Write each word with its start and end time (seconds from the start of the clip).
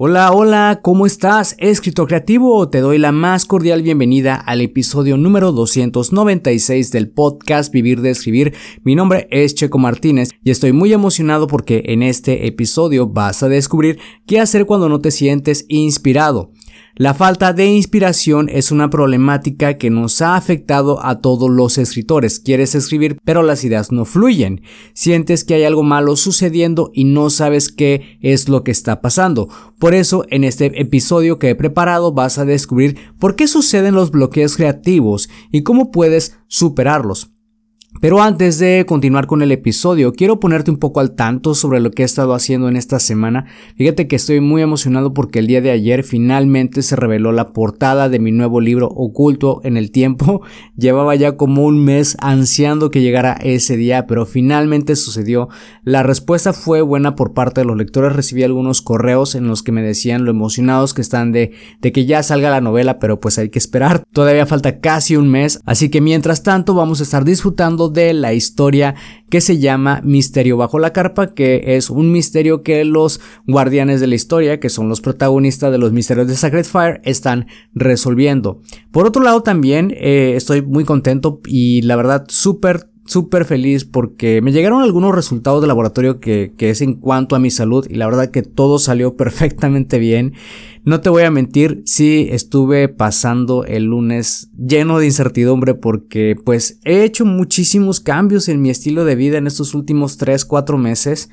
Hola, 0.00 0.30
hola, 0.30 0.78
¿cómo 0.80 1.06
estás? 1.06 1.56
Escritor 1.58 2.06
creativo, 2.06 2.68
te 2.68 2.78
doy 2.78 2.98
la 2.98 3.10
más 3.10 3.44
cordial 3.44 3.82
bienvenida 3.82 4.36
al 4.36 4.60
episodio 4.60 5.16
número 5.16 5.50
296 5.50 6.92
del 6.92 7.10
podcast 7.10 7.72
Vivir 7.72 8.00
de 8.00 8.10
Escribir. 8.10 8.54
Mi 8.84 8.94
nombre 8.94 9.26
es 9.32 9.56
Checo 9.56 9.78
Martínez 9.78 10.30
y 10.44 10.52
estoy 10.52 10.70
muy 10.70 10.92
emocionado 10.92 11.48
porque 11.48 11.82
en 11.86 12.04
este 12.04 12.46
episodio 12.46 13.08
vas 13.08 13.42
a 13.42 13.48
descubrir 13.48 13.98
qué 14.24 14.38
hacer 14.38 14.66
cuando 14.66 14.88
no 14.88 15.00
te 15.00 15.10
sientes 15.10 15.66
inspirado. 15.66 16.52
La 16.94 17.14
falta 17.14 17.52
de 17.52 17.66
inspiración 17.66 18.48
es 18.48 18.72
una 18.72 18.90
problemática 18.90 19.78
que 19.78 19.88
nos 19.88 20.20
ha 20.20 20.36
afectado 20.36 21.04
a 21.04 21.20
todos 21.20 21.48
los 21.48 21.78
escritores. 21.78 22.40
Quieres 22.40 22.74
escribir, 22.74 23.18
pero 23.24 23.42
las 23.42 23.62
ideas 23.64 23.92
no 23.92 24.04
fluyen. 24.04 24.62
Sientes 24.94 25.44
que 25.44 25.54
hay 25.54 25.64
algo 25.64 25.82
malo 25.82 26.16
sucediendo 26.16 26.90
y 26.92 27.04
no 27.04 27.30
sabes 27.30 27.70
qué 27.70 28.18
es 28.20 28.48
lo 28.48 28.64
que 28.64 28.72
está 28.72 29.00
pasando. 29.00 29.48
Por 29.78 29.94
eso, 29.94 30.24
en 30.30 30.44
este 30.44 30.80
episodio 30.80 31.38
que 31.38 31.50
he 31.50 31.54
preparado 31.54 32.12
vas 32.12 32.38
a 32.38 32.44
descubrir 32.44 32.96
por 33.18 33.36
qué 33.36 33.46
suceden 33.46 33.94
los 33.94 34.10
bloqueos 34.10 34.56
creativos 34.56 35.28
y 35.52 35.62
cómo 35.62 35.92
puedes 35.92 36.36
superarlos. 36.48 37.37
Pero 38.00 38.22
antes 38.22 38.60
de 38.60 38.84
continuar 38.86 39.26
con 39.26 39.42
el 39.42 39.50
episodio, 39.50 40.12
quiero 40.12 40.38
ponerte 40.38 40.70
un 40.70 40.76
poco 40.76 41.00
al 41.00 41.16
tanto 41.16 41.54
sobre 41.54 41.80
lo 41.80 41.90
que 41.90 42.02
he 42.02 42.04
estado 42.04 42.32
haciendo 42.32 42.68
en 42.68 42.76
esta 42.76 43.00
semana. 43.00 43.46
Fíjate 43.76 44.06
que 44.06 44.14
estoy 44.14 44.40
muy 44.40 44.62
emocionado 44.62 45.12
porque 45.12 45.40
el 45.40 45.48
día 45.48 45.60
de 45.60 45.72
ayer 45.72 46.04
finalmente 46.04 46.82
se 46.82 46.94
reveló 46.94 47.32
la 47.32 47.52
portada 47.52 48.08
de 48.08 48.20
mi 48.20 48.30
nuevo 48.30 48.60
libro 48.60 48.86
Oculto 48.86 49.60
en 49.64 49.76
el 49.76 49.90
Tiempo. 49.90 50.42
Llevaba 50.76 51.16
ya 51.16 51.36
como 51.36 51.64
un 51.64 51.84
mes 51.84 52.16
ansiando 52.20 52.92
que 52.92 53.02
llegara 53.02 53.32
ese 53.42 53.76
día, 53.76 54.06
pero 54.06 54.26
finalmente 54.26 54.94
sucedió. 54.94 55.48
La 55.82 56.04
respuesta 56.04 56.52
fue 56.52 56.82
buena 56.82 57.16
por 57.16 57.34
parte 57.34 57.62
de 57.62 57.64
los 57.64 57.76
lectores. 57.76 58.14
Recibí 58.14 58.44
algunos 58.44 58.80
correos 58.80 59.34
en 59.34 59.48
los 59.48 59.64
que 59.64 59.72
me 59.72 59.82
decían 59.82 60.24
lo 60.24 60.30
emocionados 60.30 60.94
que 60.94 61.00
están 61.00 61.32
de, 61.32 61.52
de 61.80 61.90
que 61.90 62.06
ya 62.06 62.22
salga 62.22 62.48
la 62.48 62.60
novela, 62.60 63.00
pero 63.00 63.18
pues 63.18 63.38
hay 63.38 63.48
que 63.48 63.58
esperar. 63.58 64.04
Todavía 64.12 64.46
falta 64.46 64.78
casi 64.78 65.16
un 65.16 65.28
mes, 65.28 65.60
así 65.64 65.88
que 65.88 66.00
mientras 66.00 66.44
tanto 66.44 66.74
vamos 66.74 67.00
a 67.00 67.02
estar 67.02 67.24
disfrutando 67.24 67.87
de 67.88 68.12
la 68.12 68.34
historia 68.34 68.94
que 69.30 69.40
se 69.40 69.58
llama 69.58 70.00
Misterio 70.04 70.56
bajo 70.56 70.78
la 70.78 70.92
carpa, 70.92 71.34
que 71.34 71.76
es 71.76 71.90
un 71.90 72.12
misterio 72.12 72.62
que 72.62 72.84
los 72.84 73.20
guardianes 73.46 74.00
de 74.00 74.06
la 74.06 74.14
historia, 74.14 74.60
que 74.60 74.70
son 74.70 74.88
los 74.88 75.00
protagonistas 75.00 75.70
de 75.70 75.78
los 75.78 75.92
misterios 75.92 76.28
de 76.28 76.36
Sacred 76.36 76.64
Fire, 76.64 77.00
están 77.04 77.46
resolviendo. 77.74 78.60
Por 78.90 79.06
otro 79.06 79.22
lado 79.22 79.42
también 79.42 79.92
eh, 79.96 80.34
estoy 80.36 80.62
muy 80.62 80.84
contento 80.84 81.40
y 81.46 81.82
la 81.82 81.96
verdad 81.96 82.24
súper 82.28 82.88
súper 83.08 83.46
feliz 83.46 83.86
porque 83.86 84.42
me 84.42 84.52
llegaron 84.52 84.82
algunos 84.82 85.14
resultados 85.14 85.62
de 85.62 85.66
laboratorio 85.66 86.20
que, 86.20 86.52
que, 86.58 86.68
es 86.68 86.82
en 86.82 86.94
cuanto 86.94 87.34
a 87.34 87.38
mi 87.38 87.50
salud 87.50 87.86
y 87.88 87.94
la 87.94 88.06
verdad 88.06 88.30
que 88.30 88.42
todo 88.42 88.78
salió 88.78 89.16
perfectamente 89.16 89.98
bien. 89.98 90.34
No 90.84 91.00
te 91.00 91.08
voy 91.08 91.22
a 91.22 91.30
mentir, 91.30 91.82
sí 91.86 92.28
estuve 92.30 92.88
pasando 92.88 93.64
el 93.64 93.84
lunes 93.84 94.50
lleno 94.58 94.98
de 94.98 95.06
incertidumbre 95.06 95.74
porque 95.74 96.36
pues 96.44 96.80
he 96.84 97.02
hecho 97.02 97.24
muchísimos 97.24 98.00
cambios 98.00 98.48
en 98.48 98.60
mi 98.60 98.70
estilo 98.70 99.04
de 99.04 99.16
vida 99.16 99.38
en 99.38 99.46
estos 99.46 99.74
últimos 99.74 100.18
3, 100.18 100.44
4 100.44 100.78
meses. 100.78 101.30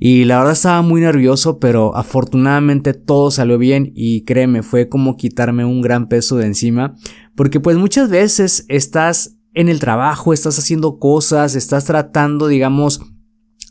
Y 0.00 0.24
la 0.24 0.38
verdad 0.38 0.54
estaba 0.54 0.82
muy 0.82 1.00
nervioso, 1.00 1.60
pero 1.60 1.96
afortunadamente 1.96 2.94
todo 2.94 3.30
salió 3.30 3.58
bien 3.58 3.92
y 3.94 4.22
créeme, 4.22 4.64
fue 4.64 4.88
como 4.88 5.16
quitarme 5.16 5.64
un 5.64 5.80
gran 5.80 6.08
peso 6.08 6.36
de 6.36 6.46
encima. 6.46 6.96
Porque 7.36 7.60
pues 7.60 7.76
muchas 7.76 8.10
veces 8.10 8.66
estás 8.68 9.36
en 9.54 9.68
el 9.68 9.80
trabajo, 9.80 10.32
estás 10.32 10.58
haciendo 10.58 10.98
cosas, 10.98 11.54
estás 11.54 11.84
tratando, 11.84 12.48
digamos, 12.48 13.00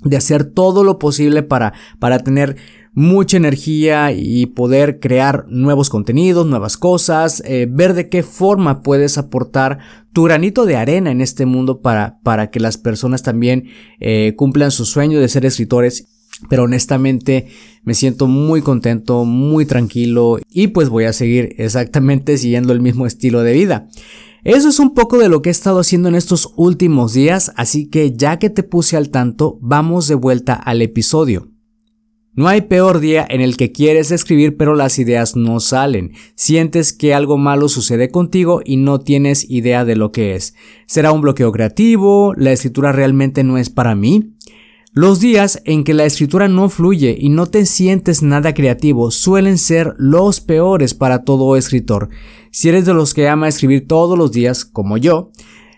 de 0.04 0.18
hacer 0.18 0.44
todo 0.44 0.84
lo 0.84 1.00
posible 1.00 1.44
para, 1.44 1.74
para 2.00 2.20
tener 2.20 2.58
mucha 2.94 3.38
energía 3.38 4.12
y 4.12 4.46
poder 4.46 5.00
crear 5.00 5.46
nuevos 5.48 5.90
contenidos, 5.90 6.46
nuevas 6.46 6.78
cosas, 6.78 7.42
eh, 7.46 7.68
ver 7.70 7.94
de 7.94 8.08
qué 8.10 8.22
forma 8.22 8.84
puedes 8.84 9.18
aportar 9.18 9.80
tu 10.14 10.24
granito 10.24 10.66
de 10.66 10.76
arena 10.76 11.12
en 11.12 11.22
este 11.22 11.46
mundo 11.46 11.82
para, 11.82 12.20
para 12.22 12.52
que 12.52 12.60
las 12.60 12.78
personas 12.78 13.24
también 13.24 13.66
eh, 14.00 14.34
cumplan 14.38 14.72
su 14.72 14.86
sueño 14.86 15.20
de 15.20 15.28
ser 15.28 15.46
escritores. 15.46 16.08
Pero 16.50 16.64
honestamente 16.64 17.48
me 17.84 17.94
siento 17.94 18.28
muy 18.28 18.62
contento, 18.62 19.24
muy 19.24 19.66
tranquilo 19.66 20.40
y 20.50 20.68
pues 20.68 20.90
voy 20.90 21.06
a 21.06 21.14
seguir 21.14 21.56
exactamente 21.58 22.38
siguiendo 22.38 22.74
el 22.74 22.82
mismo 22.82 23.06
estilo 23.06 23.44
de 23.44 23.54
vida. 23.54 23.88
Eso 24.44 24.68
es 24.68 24.80
un 24.80 24.94
poco 24.94 25.18
de 25.20 25.30
lo 25.30 25.42
que 25.42 25.50
he 25.50 25.52
estado 25.52 25.80
haciendo 25.80 26.10
en 26.10 26.16
estos 26.16 26.52
últimos 26.58 27.14
días, 27.14 27.54
así 27.56 27.90
que 27.90 28.12
ya 28.12 28.40
que 28.40 28.50
te 28.50 28.64
puse 28.64 28.98
al 28.98 29.10
tanto, 29.10 29.58
vamos 29.62 30.10
de 30.10 30.16
vuelta 30.16 30.54
al 30.54 30.82
episodio. 30.82 31.48
No 32.36 32.48
hay 32.48 32.62
peor 32.62 33.00
día 33.00 33.26
en 33.30 33.42
el 33.42 33.56
que 33.56 33.72
quieres 33.72 34.12
escribir 34.12 34.58
pero 34.58 34.76
las 34.76 34.98
ideas 35.00 35.36
no 35.36 35.60
salen. 35.60 36.14
Sientes 36.36 36.92
que 36.92 37.14
algo 37.14 37.38
malo 37.38 37.70
sucede 37.70 38.10
contigo 38.10 38.60
y 38.66 38.78
no 38.78 39.00
tienes 39.00 39.50
idea 39.50 39.86
de 39.86 39.96
lo 39.96 40.12
que 40.12 40.36
es. 40.36 40.56
¿Será 40.88 41.12
un 41.12 41.22
bloqueo 41.22 41.52
creativo? 41.52 42.34
¿La 42.36 42.52
escritura 42.52 42.92
realmente 42.92 43.44
no 43.44 43.58
es 43.58 43.70
para 43.70 43.96
mí? 43.96 44.33
Los 44.96 45.20
días 45.20 45.60
en 45.66 45.84
que 45.84 45.96
la 45.96 46.06
escritura 46.06 46.48
no 46.48 46.70
fluye 46.70 47.18
y 47.20 47.30
no 47.30 47.48
te 47.48 47.66
sientes 47.66 48.22
nada 48.22 48.54
creativo 48.54 49.10
suelen 49.10 49.58
ser 49.58 49.96
los 49.98 50.40
peores 50.40 50.94
para 50.94 51.24
todo 51.24 51.56
escritor. 51.56 52.10
Si 52.52 52.70
eres 52.70 52.86
de 52.86 52.94
los 52.94 53.16
que 53.16 53.28
ama 53.28 53.48
escribir 53.48 53.88
todos 53.88 54.16
los 54.16 54.32
días, 54.32 54.66
como 54.66 54.98
yo, 54.98 55.32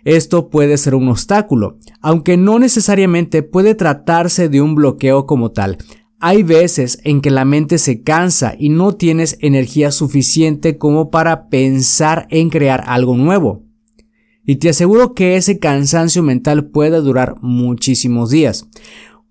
esto 0.04 0.50
puede 0.50 0.78
ser 0.78 0.96
un 0.96 1.08
obstáculo, 1.08 1.78
aunque 2.02 2.36
no 2.36 2.60
necesariamente 2.60 3.42
puede 3.42 3.74
tratarse 3.74 4.50
de 4.50 4.60
un 4.60 4.76
bloqueo 4.76 5.26
como 5.26 5.52
tal. 5.52 5.78
Hay 6.20 6.44
veces 6.44 7.00
en 7.06 7.22
que 7.22 7.32
la 7.32 7.46
mente 7.46 7.78
se 7.78 8.04
cansa 8.04 8.54
y 8.60 8.68
no 8.68 8.96
tienes 8.96 9.38
energía 9.40 9.92
suficiente 9.92 10.78
como 10.78 11.10
para 11.10 11.48
pensar 11.48 12.28
en 12.32 12.50
crear 12.50 12.84
algo 12.86 13.16
nuevo. 13.16 13.65
Y 14.46 14.58
te 14.58 14.70
aseguro 14.70 15.14
que 15.14 15.36
ese 15.36 15.60
cansancio 15.60 16.22
mental 16.24 16.68
puede 16.68 17.02
durar 17.02 17.36
muchísimos 17.42 18.30
días. 18.30 18.68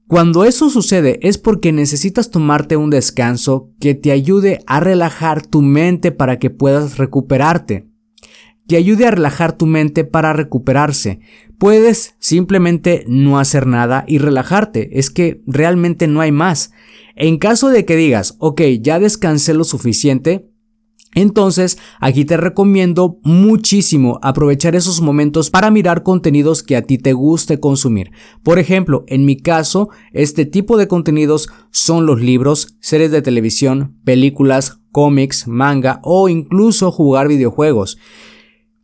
Cuando 0.06 0.44
eso 0.44 0.68
sucede 0.68 1.18
es 1.22 1.38
porque 1.38 1.72
necesitas 1.72 2.30
tomarte 2.30 2.76
un 2.76 2.90
descanso 2.90 3.70
que 3.80 3.94
te 3.94 4.12
ayude 4.12 4.60
a 4.66 4.80
relajar 4.80 5.46
tu 5.46 5.62
mente 5.62 6.12
para 6.12 6.38
que 6.38 6.50
puedas 6.50 6.98
recuperarte. 6.98 7.88
Que 8.68 8.76
ayude 8.76 9.06
a 9.06 9.10
relajar 9.10 9.56
tu 9.56 9.66
mente 9.66 10.04
para 10.04 10.32
recuperarse. 10.32 11.20
Puedes 11.58 12.16
simplemente 12.18 13.04
no 13.06 13.38
hacer 13.38 13.66
nada 13.66 14.04
y 14.06 14.18
relajarte. 14.18 14.98
Es 14.98 15.10
que 15.10 15.42
realmente 15.46 16.06
no 16.06 16.20
hay 16.20 16.32
más. 16.32 16.72
En 17.16 17.38
caso 17.38 17.68
de 17.70 17.84
que 17.84 17.96
digas, 17.96 18.36
ok, 18.38 18.60
ya 18.80 18.98
descansé 18.98 19.54
lo 19.54 19.64
suficiente, 19.64 20.50
entonces, 21.14 21.78
aquí 22.00 22.24
te 22.24 22.36
recomiendo 22.36 23.18
muchísimo 23.22 24.18
aprovechar 24.22 24.74
esos 24.74 25.00
momentos 25.00 25.50
para 25.50 25.70
mirar 25.70 26.02
contenidos 26.02 26.62
que 26.62 26.76
a 26.76 26.82
ti 26.82 26.98
te 26.98 27.12
guste 27.12 27.60
consumir. 27.60 28.10
Por 28.42 28.58
ejemplo, 28.58 29.04
en 29.06 29.24
mi 29.24 29.36
caso, 29.36 29.88
este 30.12 30.44
tipo 30.44 30.76
de 30.76 30.88
contenidos 30.88 31.48
son 31.70 32.06
los 32.06 32.20
libros, 32.20 32.76
series 32.80 33.12
de 33.12 33.22
televisión, 33.22 33.96
películas, 34.04 34.80
cómics, 34.90 35.46
manga 35.46 36.00
o 36.02 36.28
incluso 36.28 36.90
jugar 36.90 37.28
videojuegos. 37.28 37.98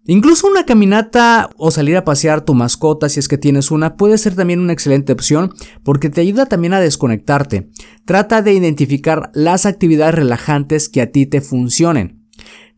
Incluso 0.07 0.49
una 0.49 0.65
caminata 0.65 1.51
o 1.57 1.71
salir 1.71 1.97
a 1.97 2.05
pasear 2.05 2.45
tu 2.45 2.55
mascota 2.55 3.09
si 3.09 3.21
es 3.21 3.29
que 3.29 3.39
tienes 3.39 3.71
una 3.71 3.97
puede 3.97 4.19
ser 4.19 4.35
también 4.35 4.59
una 4.59 4.73
excelente 4.73 5.13
opción 5.13 5.53
porque 5.85 6.11
te 6.11 6.21
ayuda 6.21 6.47
también 6.47 6.73
a 6.73 6.81
desconectarte. 6.81 7.71
Trata 8.07 8.43
de 8.43 8.55
identificar 8.55 9.31
las 9.35 9.67
actividades 9.67 10.15
relajantes 10.15 10.89
que 10.89 11.03
a 11.03 11.13
ti 11.13 11.27
te 11.27 11.41
funcionen. 11.41 12.20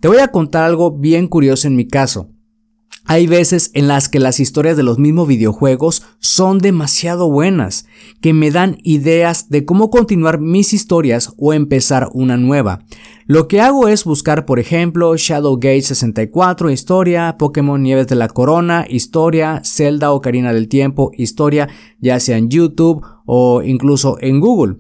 Te 0.02 0.08
voy 0.08 0.19
a 0.19 0.32
contar 0.32 0.64
algo 0.64 0.90
bien 0.90 1.28
curioso 1.28 1.69
en 1.69 1.76
mi 1.76 1.87
caso. 1.87 2.28
Hay 3.04 3.28
veces 3.28 3.70
en 3.72 3.87
las 3.87 4.08
que 4.08 4.19
las 4.19 4.40
historias 4.40 4.76
de 4.76 4.82
los 4.82 4.99
mismos 4.99 5.28
videojuegos 5.28 6.02
son 6.19 6.58
demasiado 6.58 7.31
buenas, 7.31 7.87
que 8.20 8.32
me 8.32 8.50
dan 8.50 8.78
ideas 8.82 9.49
de 9.49 9.64
cómo 9.64 9.90
continuar 9.90 10.40
mis 10.40 10.72
historias 10.72 11.32
o 11.38 11.52
empezar 11.52 12.08
una 12.14 12.37
nueva. 12.37 12.84
Lo 13.26 13.46
que 13.46 13.60
hago 13.60 13.87
es 13.87 14.02
buscar, 14.02 14.44
por 14.44 14.58
ejemplo, 14.58 15.16
Shadowgate 15.16 15.82
64, 15.82 16.70
historia, 16.70 17.37
Pokémon 17.38 17.81
Nieves 17.81 18.08
de 18.08 18.16
la 18.16 18.26
Corona, 18.26 18.84
historia, 18.88 19.62
Zelda 19.64 20.10
Ocarina 20.10 20.52
del 20.52 20.66
Tiempo, 20.66 21.12
historia, 21.16 21.69
ya 22.00 22.19
sea 22.19 22.38
en 22.38 22.49
YouTube 22.49 23.06
o 23.25 23.62
incluso 23.62 24.16
en 24.20 24.40
Google. 24.40 24.78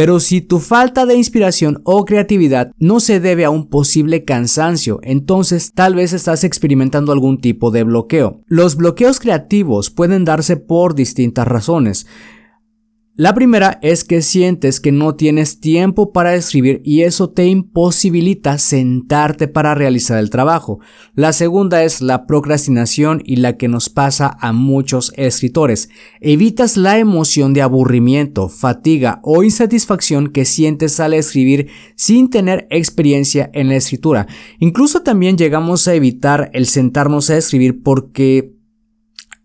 Pero 0.00 0.18
si 0.18 0.40
tu 0.40 0.60
falta 0.60 1.04
de 1.04 1.14
inspiración 1.14 1.82
o 1.84 2.06
creatividad 2.06 2.72
no 2.78 3.00
se 3.00 3.20
debe 3.20 3.44
a 3.44 3.50
un 3.50 3.68
posible 3.68 4.24
cansancio, 4.24 4.98
entonces 5.02 5.72
tal 5.74 5.94
vez 5.94 6.14
estás 6.14 6.42
experimentando 6.42 7.12
algún 7.12 7.38
tipo 7.38 7.70
de 7.70 7.84
bloqueo. 7.84 8.40
Los 8.46 8.76
bloqueos 8.76 9.20
creativos 9.20 9.90
pueden 9.90 10.24
darse 10.24 10.56
por 10.56 10.94
distintas 10.94 11.46
razones. 11.46 12.06
La 13.20 13.34
primera 13.34 13.78
es 13.82 14.02
que 14.02 14.22
sientes 14.22 14.80
que 14.80 14.92
no 14.92 15.14
tienes 15.14 15.60
tiempo 15.60 16.10
para 16.10 16.34
escribir 16.34 16.80
y 16.86 17.02
eso 17.02 17.28
te 17.28 17.44
imposibilita 17.44 18.56
sentarte 18.56 19.46
para 19.46 19.74
realizar 19.74 20.18
el 20.18 20.30
trabajo. 20.30 20.80
La 21.14 21.34
segunda 21.34 21.84
es 21.84 22.00
la 22.00 22.26
procrastinación 22.26 23.20
y 23.22 23.36
la 23.36 23.58
que 23.58 23.68
nos 23.68 23.90
pasa 23.90 24.38
a 24.40 24.54
muchos 24.54 25.12
escritores. 25.18 25.90
Evitas 26.22 26.78
la 26.78 26.96
emoción 26.96 27.52
de 27.52 27.60
aburrimiento, 27.60 28.48
fatiga 28.48 29.20
o 29.22 29.42
insatisfacción 29.42 30.28
que 30.28 30.46
sientes 30.46 30.98
al 30.98 31.12
escribir 31.12 31.68
sin 31.96 32.30
tener 32.30 32.66
experiencia 32.70 33.50
en 33.52 33.68
la 33.68 33.76
escritura. 33.76 34.28
Incluso 34.60 35.02
también 35.02 35.36
llegamos 35.36 35.86
a 35.88 35.94
evitar 35.94 36.50
el 36.54 36.64
sentarnos 36.64 37.28
a 37.28 37.36
escribir 37.36 37.82
porque 37.82 38.54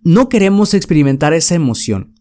no 0.01 0.29
queremos 0.29 0.73
experimentar 0.73 1.33
esa 1.33 1.55
emoción 1.55 2.14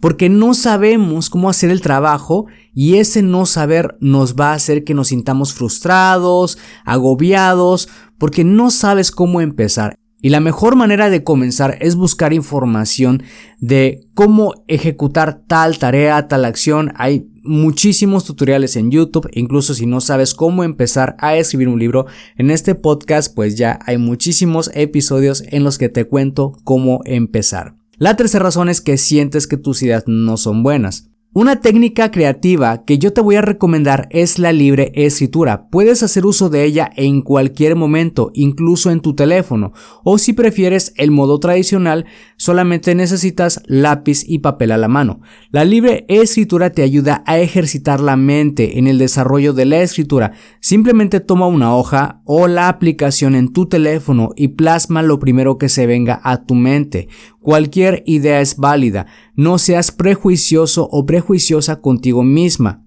porque 0.00 0.28
no 0.28 0.54
sabemos 0.54 1.30
cómo 1.30 1.50
hacer 1.50 1.70
el 1.70 1.80
trabajo 1.80 2.46
y 2.74 2.96
ese 2.96 3.22
no 3.22 3.46
saber 3.46 3.96
nos 4.00 4.34
va 4.34 4.52
a 4.52 4.54
hacer 4.54 4.84
que 4.84 4.94
nos 4.94 5.08
sintamos 5.08 5.52
frustrados, 5.52 6.58
agobiados, 6.84 7.88
porque 8.18 8.44
no 8.44 8.70
sabes 8.70 9.10
cómo 9.10 9.40
empezar. 9.40 9.96
Y 10.20 10.30
la 10.30 10.40
mejor 10.40 10.74
manera 10.74 11.10
de 11.10 11.22
comenzar 11.22 11.78
es 11.80 11.94
buscar 11.94 12.32
información 12.32 13.22
de 13.60 14.08
cómo 14.14 14.64
ejecutar 14.66 15.44
tal 15.46 15.78
tarea, 15.78 16.26
tal 16.26 16.44
acción. 16.44 16.92
Hay 16.96 17.28
muchísimos 17.44 18.24
tutoriales 18.24 18.74
en 18.74 18.90
YouTube, 18.90 19.28
incluso 19.32 19.74
si 19.74 19.86
no 19.86 20.00
sabes 20.00 20.34
cómo 20.34 20.64
empezar 20.64 21.14
a 21.20 21.36
escribir 21.36 21.68
un 21.68 21.78
libro, 21.78 22.06
en 22.36 22.50
este 22.50 22.74
podcast 22.74 23.32
pues 23.32 23.56
ya 23.56 23.78
hay 23.86 23.98
muchísimos 23.98 24.72
episodios 24.74 25.44
en 25.46 25.62
los 25.62 25.78
que 25.78 25.88
te 25.88 26.04
cuento 26.04 26.52
cómo 26.64 27.00
empezar. 27.04 27.77
La 27.98 28.14
tercera 28.14 28.44
razón 28.44 28.68
es 28.68 28.80
que 28.80 28.96
sientes 28.96 29.48
que 29.48 29.56
tus 29.56 29.82
ideas 29.82 30.04
no 30.06 30.36
son 30.36 30.62
buenas. 30.62 31.10
Una 31.34 31.60
técnica 31.60 32.10
creativa 32.10 32.84
que 32.84 32.98
yo 32.98 33.12
te 33.12 33.20
voy 33.20 33.36
a 33.36 33.42
recomendar 33.42 34.08
es 34.10 34.38
la 34.38 34.50
libre 34.50 34.92
escritura. 34.94 35.68
Puedes 35.68 36.02
hacer 36.02 36.24
uso 36.24 36.48
de 36.48 36.64
ella 36.64 36.90
en 36.96 37.20
cualquier 37.20 37.76
momento, 37.76 38.30
incluso 38.32 38.90
en 38.90 39.00
tu 39.00 39.14
teléfono. 39.14 39.72
O 40.04 40.16
si 40.16 40.32
prefieres 40.32 40.94
el 40.96 41.10
modo 41.10 41.38
tradicional, 41.38 42.06
solamente 42.38 42.94
necesitas 42.94 43.62
lápiz 43.66 44.24
y 44.26 44.38
papel 44.38 44.72
a 44.72 44.78
la 44.78 44.88
mano. 44.88 45.20
La 45.50 45.66
libre 45.66 46.06
escritura 46.08 46.70
te 46.70 46.82
ayuda 46.82 47.22
a 47.26 47.38
ejercitar 47.38 48.00
la 48.00 48.16
mente 48.16 48.78
en 48.78 48.86
el 48.86 48.96
desarrollo 48.96 49.52
de 49.52 49.66
la 49.66 49.82
escritura. 49.82 50.32
Simplemente 50.60 51.20
toma 51.20 51.46
una 51.46 51.76
hoja 51.76 52.22
o 52.24 52.48
la 52.48 52.68
aplicación 52.68 53.34
en 53.34 53.52
tu 53.52 53.66
teléfono 53.66 54.30
y 54.34 54.48
plasma 54.48 55.02
lo 55.02 55.18
primero 55.18 55.58
que 55.58 55.68
se 55.68 55.86
venga 55.86 56.20
a 56.24 56.46
tu 56.46 56.54
mente. 56.54 57.08
Cualquier 57.48 58.02
idea 58.04 58.42
es 58.42 58.58
válida. 58.58 59.06
No 59.34 59.56
seas 59.56 59.90
prejuicioso 59.90 60.86
o 60.92 61.06
prejuiciosa 61.06 61.80
contigo 61.80 62.22
misma. 62.22 62.84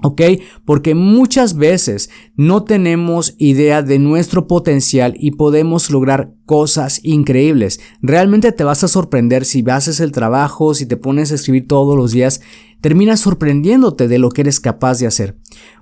¿Ok? 0.00 0.22
Porque 0.64 0.94
muchas 0.94 1.56
veces 1.56 2.08
no 2.36 2.62
tenemos 2.62 3.34
idea 3.38 3.82
de 3.82 3.98
nuestro 3.98 4.46
potencial 4.46 5.14
y 5.18 5.32
podemos 5.32 5.90
lograr 5.90 6.32
cosas 6.46 7.00
increíbles. 7.02 7.80
Realmente 8.00 8.52
te 8.52 8.62
vas 8.62 8.84
a 8.84 8.88
sorprender 8.88 9.44
si 9.44 9.64
haces 9.68 9.98
el 9.98 10.12
trabajo, 10.12 10.72
si 10.72 10.86
te 10.86 10.96
pones 10.96 11.32
a 11.32 11.34
escribir 11.34 11.66
todos 11.66 11.96
los 11.96 12.12
días, 12.12 12.42
terminas 12.80 13.18
sorprendiéndote 13.18 14.06
de 14.06 14.20
lo 14.20 14.28
que 14.28 14.42
eres 14.42 14.60
capaz 14.60 15.00
de 15.00 15.08
hacer. 15.08 15.36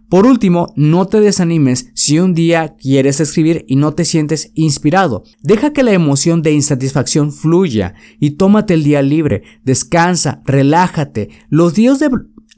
Por 0.08 0.26
último, 0.26 0.72
no 0.74 1.06
te 1.06 1.20
desanimes 1.20 1.90
si 1.94 2.18
un 2.18 2.32
día 2.32 2.76
quieres 2.76 3.20
escribir 3.20 3.66
y 3.68 3.76
no 3.76 3.92
te 3.92 4.06
sientes 4.06 4.52
inspirado. 4.54 5.22
Deja 5.42 5.74
que 5.74 5.82
la 5.82 5.92
emoción 5.92 6.40
de 6.40 6.52
insatisfacción 6.52 7.30
fluya 7.30 7.94
y 8.18 8.32
tómate 8.32 8.72
el 8.72 8.84
día 8.84 9.02
libre, 9.02 9.42
descansa, 9.64 10.40
relájate. 10.46 11.28
Los 11.50 11.74
días 11.74 11.98
de 11.98 12.08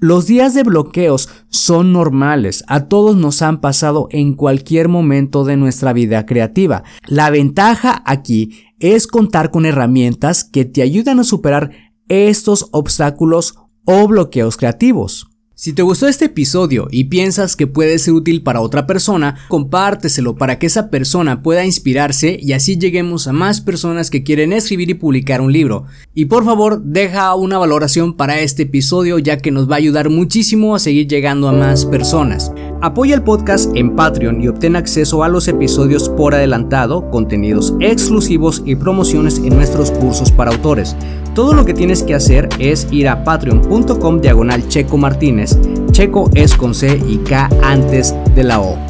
los 0.02 0.26
días 0.26 0.54
de 0.54 0.62
bloqueos 0.62 1.28
son 1.50 1.92
normales, 1.92 2.64
a 2.68 2.86
todos 2.86 3.16
nos 3.16 3.42
han 3.42 3.60
pasado 3.60 4.08
en 4.10 4.32
cualquier 4.32 4.88
momento 4.88 5.44
de 5.44 5.58
nuestra 5.58 5.92
vida 5.92 6.24
creativa. 6.24 6.84
La 7.06 7.28
ventaja 7.28 8.02
aquí 8.06 8.64
es 8.78 9.06
contar 9.06 9.50
con 9.50 9.66
herramientas 9.66 10.42
que 10.44 10.64
te 10.64 10.80
ayudan 10.80 11.20
a 11.20 11.24
superar 11.24 11.72
estos 12.08 12.68
obstáculos 12.72 13.56
o 13.84 14.08
bloqueos 14.08 14.56
creativos. 14.56 15.29
Si 15.60 15.74
te 15.74 15.82
gustó 15.82 16.08
este 16.08 16.24
episodio 16.24 16.88
y 16.90 17.04
piensas 17.04 17.54
que 17.54 17.66
puede 17.66 17.98
ser 17.98 18.14
útil 18.14 18.42
para 18.42 18.62
otra 18.62 18.86
persona, 18.86 19.36
compárteselo 19.48 20.34
para 20.34 20.58
que 20.58 20.64
esa 20.64 20.88
persona 20.88 21.42
pueda 21.42 21.66
inspirarse 21.66 22.38
y 22.40 22.54
así 22.54 22.78
lleguemos 22.78 23.28
a 23.28 23.34
más 23.34 23.60
personas 23.60 24.08
que 24.08 24.22
quieren 24.22 24.54
escribir 24.54 24.88
y 24.88 24.94
publicar 24.94 25.42
un 25.42 25.52
libro. 25.52 25.84
Y 26.14 26.24
por 26.24 26.46
favor, 26.46 26.82
deja 26.82 27.34
una 27.34 27.58
valoración 27.58 28.16
para 28.16 28.40
este 28.40 28.62
episodio 28.62 29.18
ya 29.18 29.36
que 29.36 29.50
nos 29.50 29.70
va 29.70 29.74
a 29.74 29.78
ayudar 29.80 30.08
muchísimo 30.08 30.74
a 30.74 30.78
seguir 30.78 31.08
llegando 31.08 31.46
a 31.46 31.52
más 31.52 31.84
personas. 31.84 32.50
Apoya 32.80 33.14
el 33.14 33.22
podcast 33.22 33.70
en 33.76 33.94
Patreon 33.94 34.42
y 34.42 34.48
obtén 34.48 34.76
acceso 34.76 35.22
a 35.22 35.28
los 35.28 35.46
episodios 35.46 36.08
por 36.08 36.34
adelantado, 36.34 37.10
contenidos 37.10 37.74
exclusivos 37.80 38.62
y 38.64 38.76
promociones 38.76 39.36
en 39.36 39.56
nuestros 39.56 39.90
cursos 39.90 40.32
para 40.32 40.52
autores. 40.52 40.96
Todo 41.34 41.54
lo 41.54 41.64
que 41.64 41.74
tienes 41.74 42.02
que 42.02 42.14
hacer 42.14 42.48
es 42.58 42.88
ir 42.90 43.08
a 43.08 43.24
patreon.com 43.24 44.20
diagonal 44.20 44.66
Checo 44.68 44.96
Martínez. 44.96 45.56
Checo 45.92 46.28
es 46.34 46.56
con 46.56 46.74
C 46.74 47.00
y 47.08 47.18
K 47.18 47.48
antes 47.62 48.14
de 48.34 48.44
la 48.44 48.60
O. 48.60 48.89